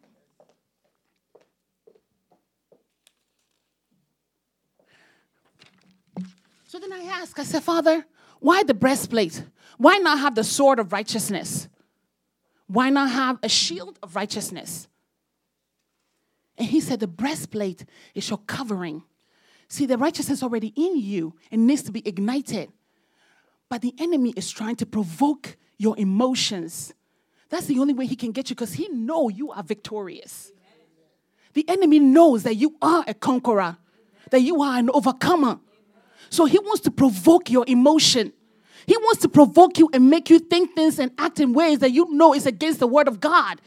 Then 6.91 7.01
I 7.01 7.05
ask, 7.05 7.39
I 7.39 7.45
said, 7.45 7.63
Father, 7.63 8.05
why 8.41 8.63
the 8.63 8.75
breastplate? 8.75 9.43
Why 9.79 9.99
not 9.99 10.19
have 10.19 10.35
the 10.35 10.45
sword 10.45 10.79
of 10.79 10.93
righteousness? 10.93 11.69
Why 12.67 12.91
not 12.91 13.11
have 13.11 13.39
a 13.43 13.49
shield 13.49 13.99
of 14.03 14.17
righteousness? 14.17 14.89
And 16.59 16.67
he 16.67 16.81
said, 16.81 17.01
The 17.01 17.07
breastplate 17.07 17.85
is 18.15 18.29
your 18.29 18.39
covering. 18.39 19.03
See, 19.69 19.87
the 19.87 19.99
righteousness 19.99 20.43
already 20.43 20.73
in 20.77 20.99
you 20.99 21.35
and 21.51 21.67
needs 21.67 21.83
to 21.83 21.93
be 21.93 22.07
ignited. 22.07 22.71
But 23.69 23.83
the 23.83 23.95
enemy 23.99 24.33
is 24.37 24.51
trying 24.51 24.77
to 24.77 24.87
provoke 24.87 25.57
your 25.79 25.99
emotions, 25.99 26.95
That's 27.51 27.67
the 27.67 27.79
only 27.79 27.93
way 27.93 28.07
he 28.07 28.17
can 28.17 28.33
get 28.33 28.49
you 28.49 28.57
because 28.57 28.73
he 28.73 28.89
know 28.89 29.29
you 29.29 29.51
are 29.51 29.63
victorious. 29.63 30.53
The 31.53 31.69
enemy 31.69 31.99
knows 31.99 32.43
that 32.45 32.55
you 32.55 32.77
are 32.81 33.05
a 33.07 33.15
conqueror, 33.15 33.77
that 34.31 34.41
you 34.41 34.63
are 34.63 34.79
an 34.79 34.91
overcomer. 34.91 35.59
So 36.37 36.45
he 36.45 36.59
wants 36.59 36.83
to 36.83 36.91
provoke 36.91 37.49
your 37.49 37.65
emotion. 37.67 38.31
He 38.87 38.95
wants 38.99 39.23
to 39.23 39.29
provoke 39.29 39.79
you 39.79 39.89
and 39.95 40.11
make 40.11 40.29
you 40.29 40.39
think 40.39 40.75
things 40.75 40.99
and 40.99 41.11
act 41.17 41.41
in 41.41 41.55
ways 41.55 41.79
that 41.79 41.93
you 41.93 42.13
know 42.13 42.35
is 42.35 42.45
against 42.45 42.79
the 42.79 42.87
word 42.87 43.09
of 43.09 43.21
God. 43.21 43.59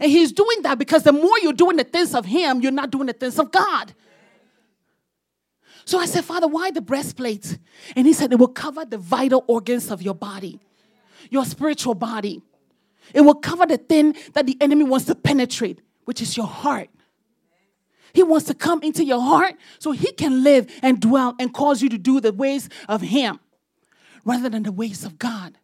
And 0.00 0.10
he's 0.10 0.32
doing 0.32 0.62
that 0.62 0.76
because 0.76 1.04
the 1.04 1.12
more 1.12 1.38
you're 1.38 1.52
doing 1.52 1.76
the 1.76 1.84
things 1.84 2.16
of 2.16 2.24
him, 2.24 2.62
you're 2.62 2.72
not 2.72 2.90
doing 2.90 3.06
the 3.06 3.12
things 3.12 3.38
of 3.38 3.52
God. 3.52 3.94
So 5.84 6.00
I 6.00 6.06
said, 6.06 6.24
Father, 6.24 6.48
why 6.48 6.72
the 6.72 6.80
breastplate? 6.80 7.58
And 7.94 8.08
he 8.08 8.12
said, 8.12 8.32
it 8.32 8.40
will 8.40 8.48
cover 8.48 8.84
the 8.84 8.98
vital 8.98 9.44
organs 9.46 9.92
of 9.92 10.02
your 10.02 10.14
body, 10.14 10.58
your 11.30 11.44
spiritual 11.44 11.94
body. 11.94 12.42
It 13.14 13.20
will 13.20 13.36
cover 13.36 13.66
the 13.66 13.78
thing 13.78 14.16
that 14.32 14.46
the 14.46 14.56
enemy 14.60 14.82
wants 14.82 15.06
to 15.06 15.14
penetrate, 15.14 15.80
which 16.06 16.20
is 16.20 16.36
your 16.36 16.48
heart. 16.48 16.88
He 18.12 18.22
wants 18.22 18.46
to 18.46 18.54
come 18.54 18.82
into 18.82 19.04
your 19.04 19.20
heart 19.20 19.54
so 19.78 19.92
he 19.92 20.12
can 20.12 20.42
live 20.42 20.70
and 20.82 21.00
dwell 21.00 21.34
and 21.38 21.52
cause 21.52 21.82
you 21.82 21.88
to 21.90 21.98
do 21.98 22.20
the 22.20 22.32
ways 22.32 22.68
of 22.88 23.02
him 23.02 23.40
rather 24.24 24.48
than 24.48 24.64
the 24.64 24.72
ways 24.72 25.04
of 25.04 25.18
God. 25.18 25.58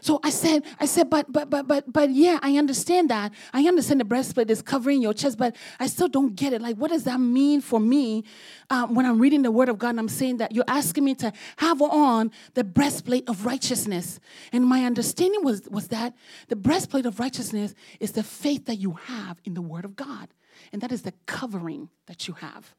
So 0.00 0.20
I 0.22 0.30
said, 0.30 0.64
I 0.78 0.86
said, 0.86 1.10
but 1.10 1.32
but 1.32 1.50
but 1.50 1.66
but 1.66 1.92
but 1.92 2.10
yeah, 2.10 2.38
I 2.42 2.56
understand 2.58 3.10
that. 3.10 3.32
I 3.52 3.62
understand 3.66 4.00
the 4.00 4.04
breastplate 4.04 4.50
is 4.50 4.62
covering 4.62 5.02
your 5.02 5.14
chest, 5.14 5.38
but 5.38 5.56
I 5.80 5.86
still 5.86 6.08
don't 6.08 6.34
get 6.34 6.52
it. 6.52 6.60
Like, 6.60 6.76
what 6.76 6.90
does 6.90 7.04
that 7.04 7.20
mean 7.20 7.60
for 7.60 7.80
me 7.80 8.24
um, 8.70 8.94
when 8.94 9.06
I'm 9.06 9.18
reading 9.18 9.42
the 9.42 9.50
Word 9.50 9.68
of 9.68 9.78
God? 9.78 9.90
and 9.90 10.00
I'm 10.00 10.08
saying 10.08 10.38
that 10.38 10.52
you're 10.52 10.64
asking 10.66 11.04
me 11.04 11.14
to 11.16 11.32
have 11.56 11.80
on 11.80 12.32
the 12.54 12.64
breastplate 12.64 13.28
of 13.28 13.46
righteousness, 13.46 14.20
and 14.52 14.66
my 14.66 14.84
understanding 14.84 15.44
was 15.44 15.68
was 15.70 15.88
that 15.88 16.14
the 16.48 16.56
breastplate 16.56 17.06
of 17.06 17.20
righteousness 17.20 17.74
is 18.00 18.12
the 18.12 18.22
faith 18.22 18.66
that 18.66 18.76
you 18.76 18.92
have 18.92 19.40
in 19.44 19.54
the 19.54 19.62
Word 19.62 19.84
of 19.84 19.96
God, 19.96 20.28
and 20.72 20.82
that 20.82 20.92
is 20.92 21.02
the 21.02 21.12
covering 21.26 21.88
that 22.06 22.26
you 22.26 22.34
have. 22.34 22.74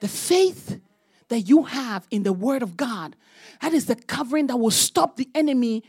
The 0.00 0.08
faith 0.08 0.80
that 1.28 1.40
you 1.40 1.64
have 1.64 2.06
in 2.10 2.22
the 2.22 2.32
Word 2.32 2.62
of 2.62 2.76
God. 2.76 3.16
That 3.60 3.72
is 3.72 3.86
the 3.86 3.96
covering 3.96 4.46
that 4.48 4.56
will 4.56 4.70
stop 4.70 5.16
the 5.16 5.28
enemy 5.34 5.82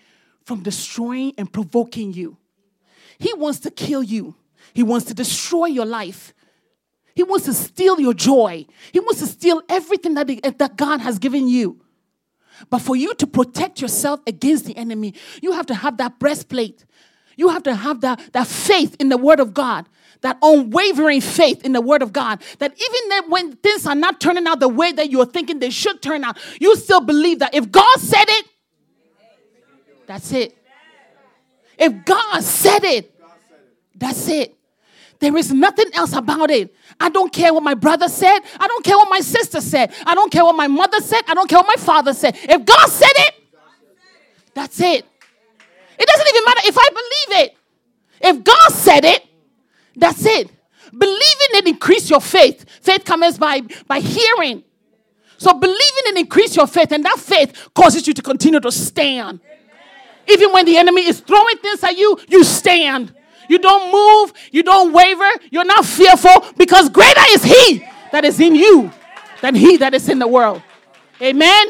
from 0.43 0.63
destroying 0.63 1.33
and 1.37 1.51
provoking 1.51 2.13
you. 2.13 2.37
He 3.19 3.33
wants 3.33 3.59
to 3.61 3.71
kill 3.71 4.03
you, 4.03 4.35
he 4.73 4.83
wants 4.83 5.05
to 5.07 5.13
destroy 5.13 5.65
your 5.65 5.85
life. 5.85 6.33
He 7.15 7.23
wants 7.23 7.45
to 7.45 7.53
steal 7.55 7.99
your 7.99 8.13
joy. 8.13 8.67
He 8.91 8.99
wants 8.99 9.21
to 9.21 9.25
steal 9.25 9.63
everything 9.69 10.13
that, 10.13 10.27
the, 10.27 10.39
that 10.39 10.77
God 10.77 11.01
has 11.01 11.17
given 11.17 11.47
you. 11.47 11.81
But 12.69 12.77
for 12.77 12.95
you 12.95 13.15
to 13.15 13.25
protect 13.25 13.81
yourself 13.81 14.19
against 14.27 14.65
the 14.65 14.77
enemy, 14.77 15.15
you 15.41 15.53
have 15.53 15.65
to 15.65 15.73
have 15.73 15.97
that 15.97 16.19
breastplate. 16.19 16.85
You 17.35 17.49
have 17.49 17.63
to 17.63 17.73
have 17.73 18.01
that, 18.01 18.21
that 18.33 18.45
faith 18.45 18.95
in 18.99 19.09
the 19.09 19.17
Word 19.17 19.39
of 19.39 19.55
God 19.55 19.89
that 20.21 20.37
unwavering 20.41 21.21
faith 21.21 21.63
in 21.63 21.73
the 21.73 21.81
word 21.81 22.01
of 22.01 22.13
God, 22.13 22.41
that 22.59 22.73
even 22.73 23.29
when 23.29 23.55
things 23.57 23.85
are 23.85 23.95
not 23.95 24.19
turning 24.19 24.47
out 24.47 24.59
the 24.59 24.67
way 24.67 24.91
that 24.91 25.09
you're 25.09 25.25
thinking 25.25 25.59
they 25.59 25.69
should 25.69 26.01
turn 26.01 26.23
out, 26.23 26.37
you 26.59 26.75
still 26.75 27.01
believe 27.01 27.39
that 27.39 27.53
if 27.53 27.71
God 27.71 27.99
said 27.99 28.25
it, 28.27 28.47
that's 30.05 30.31
it. 30.31 30.57
If 31.77 32.05
God 32.05 32.41
said 32.41 32.83
it, 32.83 33.13
that's 33.95 34.27
it. 34.27 34.55
There 35.19 35.35
is 35.35 35.51
nothing 35.51 35.87
else 35.93 36.13
about 36.13 36.51
it. 36.51 36.73
I 36.99 37.09
don't 37.09 37.33
care 37.33 37.53
what 37.53 37.63
my 37.63 37.73
brother 37.73 38.07
said. 38.07 38.39
I 38.59 38.67
don't 38.67 38.83
care 38.83 38.97
what 38.97 39.09
my 39.09 39.19
sister 39.19 39.61
said. 39.61 39.91
I 40.05 40.15
don't 40.15 40.31
care 40.31 40.43
what 40.43 40.55
my 40.55 40.67
mother 40.67 40.99
said. 41.01 41.21
I 41.27 41.33
don't 41.33 41.49
care 41.49 41.59
what 41.59 41.67
my 41.67 41.83
father 41.83 42.13
said. 42.13 42.37
If 42.43 42.65
God 42.65 42.87
said 42.89 43.09
it, 43.11 43.33
that's 44.53 44.79
it. 44.79 45.05
It 45.99 46.07
doesn't 46.07 46.27
even 46.29 46.45
matter 46.45 46.61
if 46.65 46.77
I 46.77 46.89
believe 46.89 47.43
it. 47.43 47.57
If 48.21 48.43
God 48.43 48.71
said 48.71 49.05
it, 49.05 49.26
that's 49.97 50.25
it. 50.25 50.49
Believing 50.91 51.51
it 51.51 51.67
increase 51.67 52.09
your 52.09 52.21
faith. 52.21 52.65
Faith 52.81 53.03
comes 53.03 53.37
by, 53.37 53.61
by 53.87 53.99
hearing. 53.99 54.63
So 55.37 55.53
believing 55.53 56.03
it 56.05 56.17
increase 56.17 56.55
your 56.55 56.67
faith, 56.67 56.91
and 56.91 57.03
that 57.03 57.19
faith 57.19 57.69
causes 57.73 58.07
you 58.07 58.13
to 58.13 58.21
continue 58.21 58.59
to 58.59 58.71
stand. 58.71 59.39
Even 60.27 60.51
when 60.51 60.65
the 60.65 60.77
enemy 60.77 61.05
is 61.05 61.19
throwing 61.19 61.57
things 61.57 61.83
at 61.83 61.97
you, 61.97 62.17
you 62.27 62.43
stand. 62.43 63.13
You 63.49 63.59
don't 63.59 63.91
move, 63.91 64.33
you 64.51 64.63
don't 64.63 64.91
waver, 64.91 65.29
you're 65.51 65.65
not 65.65 65.85
fearful 65.85 66.45
because 66.57 66.89
greater 66.89 67.21
is 67.29 67.43
he 67.43 67.85
that 68.11 68.25
is 68.25 68.39
in 68.39 68.55
you 68.55 68.91
than 69.41 69.55
he 69.55 69.77
that 69.77 69.93
is 69.93 70.09
in 70.09 70.19
the 70.19 70.27
world. 70.27 70.61
Amen. 71.21 71.67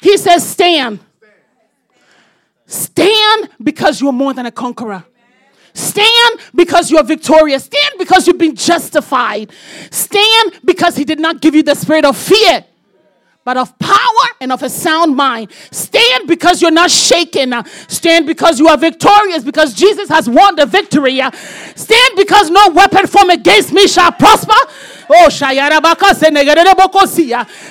He 0.00 0.16
says, 0.16 0.48
Stand. 0.48 1.00
Stand 2.66 3.50
because 3.62 4.00
you're 4.00 4.12
more 4.12 4.34
than 4.34 4.46
a 4.46 4.50
conqueror. 4.50 5.04
Stand 5.74 6.40
because 6.54 6.90
you're 6.90 7.04
victorious. 7.04 7.64
Stand 7.64 7.94
because 7.98 8.26
you've 8.26 8.38
been 8.38 8.56
justified. 8.56 9.52
Stand 9.90 10.60
because 10.64 10.96
He 10.96 11.04
did 11.04 11.20
not 11.20 11.40
give 11.40 11.54
you 11.54 11.62
the 11.62 11.74
spirit 11.74 12.04
of 12.04 12.16
fear, 12.16 12.64
but 13.44 13.56
of 13.56 13.78
power 13.78 14.28
and 14.40 14.52
of 14.52 14.62
a 14.62 14.68
sound 14.68 15.16
mind. 15.16 15.50
Stand 15.70 16.26
because 16.26 16.60
you're 16.60 16.70
not 16.70 16.90
shaken. 16.90 17.54
Stand 17.88 18.26
because 18.26 18.58
you 18.58 18.68
are 18.68 18.76
victorious 18.76 19.44
because 19.44 19.74
Jesus 19.74 20.08
has 20.08 20.28
won 20.28 20.56
the 20.56 20.66
victory. 20.66 21.20
Stand 21.74 22.16
because 22.16 22.50
no 22.50 22.70
weapon 22.70 23.06
formed 23.06 23.32
against 23.32 23.72
me 23.72 23.86
shall 23.86 24.12
prosper. 24.12 24.52
Oh, 25.10 25.28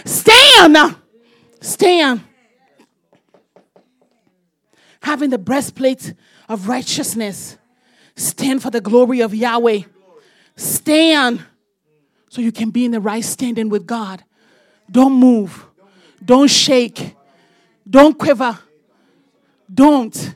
stand. 0.06 0.96
Stand. 1.62 2.24
Having 5.02 5.30
the 5.30 5.38
breastplate 5.38 6.14
of 6.50 6.68
righteousness 6.68 7.57
Stand 8.18 8.64
for 8.64 8.72
the 8.72 8.82
glory 8.82 9.22
of 9.22 9.34
Yahweh. 9.34 9.82
Stand 10.56 11.46
so 12.30 12.42
you 12.42 12.52
can 12.52 12.72
be 12.72 12.84
in 12.84 12.92
the 12.92 13.00
right 13.00 13.24
standing 13.24 13.70
with 13.70 13.86
God. 13.86 14.24
Don't 14.90 15.14
move. 15.14 15.66
Don't 16.24 16.50
shake. 16.50 17.16
Don't 17.88 18.18
quiver. 18.18 18.58
Don't. 19.72 20.36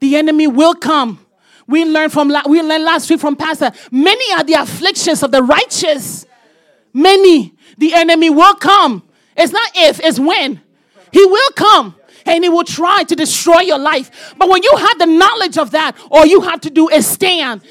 The 0.00 0.16
enemy 0.16 0.48
will 0.48 0.74
come. 0.74 1.24
We 1.68 1.84
learned 1.84 2.12
from 2.12 2.34
we 2.48 2.60
learned 2.60 2.84
last 2.84 3.08
week 3.08 3.20
from 3.20 3.36
Pastor. 3.36 3.70
Many 3.92 4.32
are 4.34 4.42
the 4.42 4.54
afflictions 4.54 5.22
of 5.22 5.30
the 5.30 5.44
righteous. 5.44 6.26
Many. 6.92 7.54
The 7.78 7.94
enemy 7.94 8.30
will 8.30 8.54
come. 8.56 9.04
It's 9.36 9.52
not 9.52 9.70
if, 9.76 10.00
it's 10.00 10.18
when. 10.18 10.60
He 11.12 11.24
will 11.24 11.50
come 11.54 11.94
and 12.26 12.44
it 12.44 12.52
will 12.52 12.64
try 12.64 13.04
to 13.04 13.14
destroy 13.14 13.60
your 13.60 13.78
life. 13.78 14.34
But 14.36 14.48
when 14.48 14.62
you 14.62 14.72
have 14.76 14.98
the 14.98 15.06
knowledge 15.06 15.58
of 15.58 15.70
that, 15.72 15.96
all 16.10 16.26
you 16.26 16.40
have 16.42 16.60
to 16.62 16.70
do 16.70 16.88
is 16.88 17.06
stand. 17.06 17.62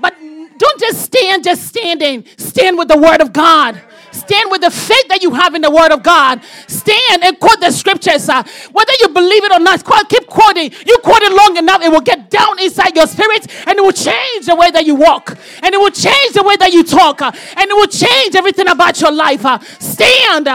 But 0.00 0.14
don't 0.18 0.80
just 0.80 1.02
stand, 1.02 1.44
just 1.44 1.66
standing. 1.66 2.24
Stand 2.36 2.78
with 2.78 2.88
the 2.88 2.98
word 2.98 3.20
of 3.20 3.32
God. 3.32 3.80
Stand 4.18 4.50
with 4.50 4.62
the 4.62 4.70
faith 4.70 5.08
that 5.08 5.22
you 5.22 5.32
have 5.34 5.54
in 5.54 5.62
the 5.62 5.70
Word 5.70 5.92
of 5.92 6.02
God. 6.02 6.42
Stand 6.66 7.24
and 7.24 7.38
quote 7.38 7.60
the 7.60 7.70
scriptures. 7.70 8.28
Uh, 8.28 8.42
whether 8.72 8.92
you 9.00 9.08
believe 9.08 9.44
it 9.44 9.52
or 9.52 9.60
not, 9.60 9.84
keep 10.08 10.26
quoting. 10.26 10.72
You 10.86 10.98
quote 10.98 11.22
it 11.22 11.32
long 11.32 11.56
enough, 11.56 11.82
it 11.82 11.90
will 11.90 12.00
get 12.00 12.30
down 12.30 12.58
inside 12.58 12.96
your 12.96 13.06
spirit 13.06 13.46
and 13.66 13.78
it 13.78 13.82
will 13.82 13.92
change 13.92 14.46
the 14.46 14.56
way 14.56 14.70
that 14.70 14.86
you 14.86 14.94
walk. 14.94 15.36
And 15.62 15.74
it 15.74 15.78
will 15.78 15.90
change 15.90 16.34
the 16.34 16.42
way 16.42 16.56
that 16.56 16.72
you 16.72 16.84
talk. 16.84 17.22
Uh, 17.22 17.32
and 17.56 17.70
it 17.70 17.74
will 17.74 17.86
change 17.86 18.34
everything 18.34 18.68
about 18.68 19.00
your 19.00 19.12
life. 19.12 19.44
Uh, 19.44 19.58
stand. 19.78 20.48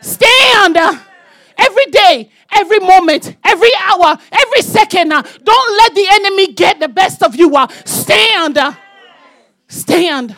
Stand. 0.00 0.76
Every 1.56 1.86
day, 1.86 2.30
every 2.52 2.78
moment, 2.80 3.36
every 3.44 3.70
hour, 3.80 4.18
every 4.32 4.62
second. 4.62 5.12
Uh, 5.12 5.22
don't 5.22 5.78
let 5.78 5.94
the 5.94 6.06
enemy 6.10 6.52
get 6.52 6.80
the 6.80 6.88
best 6.88 7.22
of 7.22 7.34
you. 7.36 7.54
Uh, 7.56 7.66
stand. 7.84 8.58
Uh, 8.58 8.72
stand. 9.68 10.36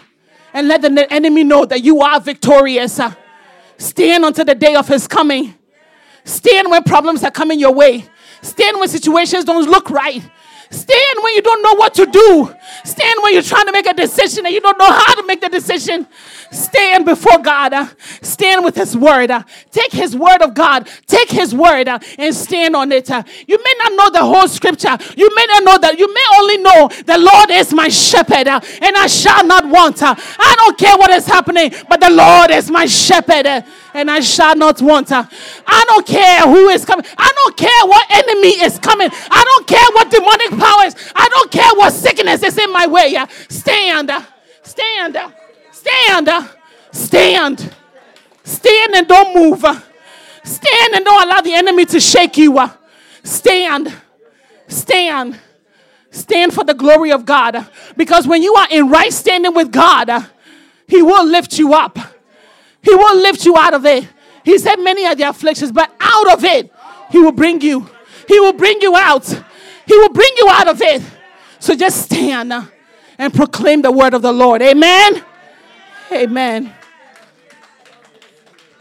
And 0.54 0.68
let 0.68 0.82
the 0.82 1.06
enemy 1.10 1.44
know 1.44 1.64
that 1.64 1.82
you 1.82 2.02
are 2.02 2.20
victorious. 2.20 3.00
Stand 3.78 4.24
until 4.24 4.44
the 4.44 4.54
day 4.54 4.74
of 4.74 4.86
his 4.86 5.08
coming. 5.08 5.54
Stand 6.24 6.70
when 6.70 6.82
problems 6.84 7.24
are 7.24 7.30
coming 7.30 7.58
your 7.58 7.72
way. 7.72 8.04
Stand 8.42 8.78
when 8.78 8.88
situations 8.88 9.44
don't 9.44 9.68
look 9.68 9.90
right. 9.90 10.22
Stand 10.70 11.18
when 11.22 11.34
you 11.34 11.42
don't 11.42 11.62
know 11.62 11.74
what 11.74 11.94
to 11.94 12.06
do. 12.06 12.54
Stand 12.84 13.20
when 13.22 13.34
you're 13.34 13.42
trying 13.42 13.66
to 13.66 13.72
make 13.72 13.86
a 13.86 13.92
decision 13.92 14.46
and 14.46 14.54
you 14.54 14.60
don't 14.60 14.78
know 14.78 14.90
how 14.90 15.14
to 15.14 15.26
make 15.26 15.40
the 15.40 15.48
decision. 15.48 16.06
Stand 16.52 17.06
before 17.06 17.38
God. 17.38 17.72
Uh, 17.72 17.86
stand 18.20 18.64
with 18.64 18.76
His 18.76 18.96
word. 18.96 19.30
Uh, 19.30 19.42
take 19.70 19.90
His 19.90 20.14
word 20.14 20.42
of 20.42 20.54
God. 20.54 20.88
Take 21.06 21.30
His 21.30 21.54
word 21.54 21.88
uh, 21.88 21.98
and 22.18 22.34
stand 22.34 22.76
on 22.76 22.92
it. 22.92 23.08
You 23.08 23.58
may 23.58 23.74
not 23.78 23.92
know 23.92 24.10
the 24.10 24.24
whole 24.24 24.46
scripture. 24.48 24.96
You 25.16 25.34
may 25.34 25.46
not 25.46 25.64
know 25.64 25.78
that. 25.78 25.98
You 25.98 26.12
may 26.12 26.24
only 26.38 26.58
know 26.58 26.88
the 27.06 27.18
Lord 27.18 27.50
is 27.50 27.72
my 27.72 27.88
shepherd 27.88 28.46
and 28.46 28.96
I 28.96 29.06
shall 29.06 29.46
not 29.46 29.66
want. 29.66 30.02
I 30.02 30.54
don't 30.58 30.78
care 30.78 30.96
what 30.98 31.10
is 31.10 31.26
happening, 31.26 31.72
but 31.88 32.00
the 32.00 32.10
Lord 32.10 32.50
is 32.50 32.70
my 32.70 32.86
shepherd 32.86 33.46
and 33.94 34.10
I 34.10 34.20
shall 34.20 34.54
not 34.54 34.82
want. 34.82 35.10
I 35.10 35.84
don't 35.86 36.06
care 36.06 36.42
who 36.42 36.68
is 36.68 36.84
coming. 36.84 37.06
I 37.16 37.32
don't 37.34 37.56
care 37.56 37.86
what 37.86 38.06
enemy 38.10 38.62
is 38.62 38.78
coming. 38.78 39.08
I 39.10 39.44
don't 39.44 39.66
care 39.66 39.88
what 39.92 40.10
demonic 40.10 40.50
powers. 40.50 41.12
I 41.16 41.28
don't 41.28 41.50
care 41.50 41.74
what 41.74 41.92
sickness 41.92 42.42
is 42.42 42.58
in 42.58 42.72
my 42.72 42.86
way. 42.86 43.16
Stand, 43.48 44.10
stand, 44.62 45.18
stand, 45.82 46.50
stand, 46.92 47.74
stand, 48.44 48.94
and 48.94 49.08
don't 49.08 49.34
move. 49.34 49.64
Stand 50.44 50.94
and 50.94 51.04
don't 51.04 51.28
allow 51.28 51.40
the 51.40 51.54
enemy 51.54 51.84
to 51.86 52.00
shake 52.00 52.36
you. 52.36 52.58
Stand. 53.22 53.94
Stand. 54.68 55.38
Stand 56.10 56.52
for 56.52 56.64
the 56.64 56.74
glory 56.74 57.12
of 57.12 57.24
God. 57.24 57.66
Because 57.96 58.26
when 58.26 58.42
you 58.42 58.54
are 58.54 58.68
in 58.70 58.88
right 58.88 59.12
standing 59.12 59.54
with 59.54 59.72
God, 59.72 60.26
He 60.86 61.00
will 61.00 61.26
lift 61.26 61.58
you 61.58 61.72
up. 61.74 61.98
He 62.82 62.94
will 62.94 63.16
lift 63.16 63.46
you 63.46 63.56
out 63.56 63.74
of 63.74 63.86
it. 63.86 64.08
He 64.44 64.58
said, 64.58 64.76
Many 64.76 65.06
are 65.06 65.14
the 65.14 65.24
afflictions, 65.24 65.70
but 65.70 65.94
out 66.00 66.32
of 66.32 66.44
it, 66.44 66.72
He 67.10 67.18
will 67.18 67.32
bring 67.32 67.60
you. 67.60 67.88
He 68.26 68.40
will 68.40 68.52
bring 68.52 68.80
you 68.80 68.96
out. 68.96 69.26
He 69.86 69.96
will 69.96 70.12
bring 70.12 70.30
you 70.38 70.48
out 70.50 70.68
of 70.68 70.80
it. 70.82 71.02
So 71.60 71.74
just 71.76 72.02
stand 72.02 72.52
and 73.18 73.32
proclaim 73.32 73.82
the 73.82 73.92
word 73.92 74.14
of 74.14 74.22
the 74.22 74.32
Lord. 74.32 74.62
Amen. 74.62 75.24
Amen. 76.14 76.74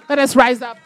Let 0.09 0.19
us 0.19 0.35
rise 0.35 0.61
up. 0.61 0.77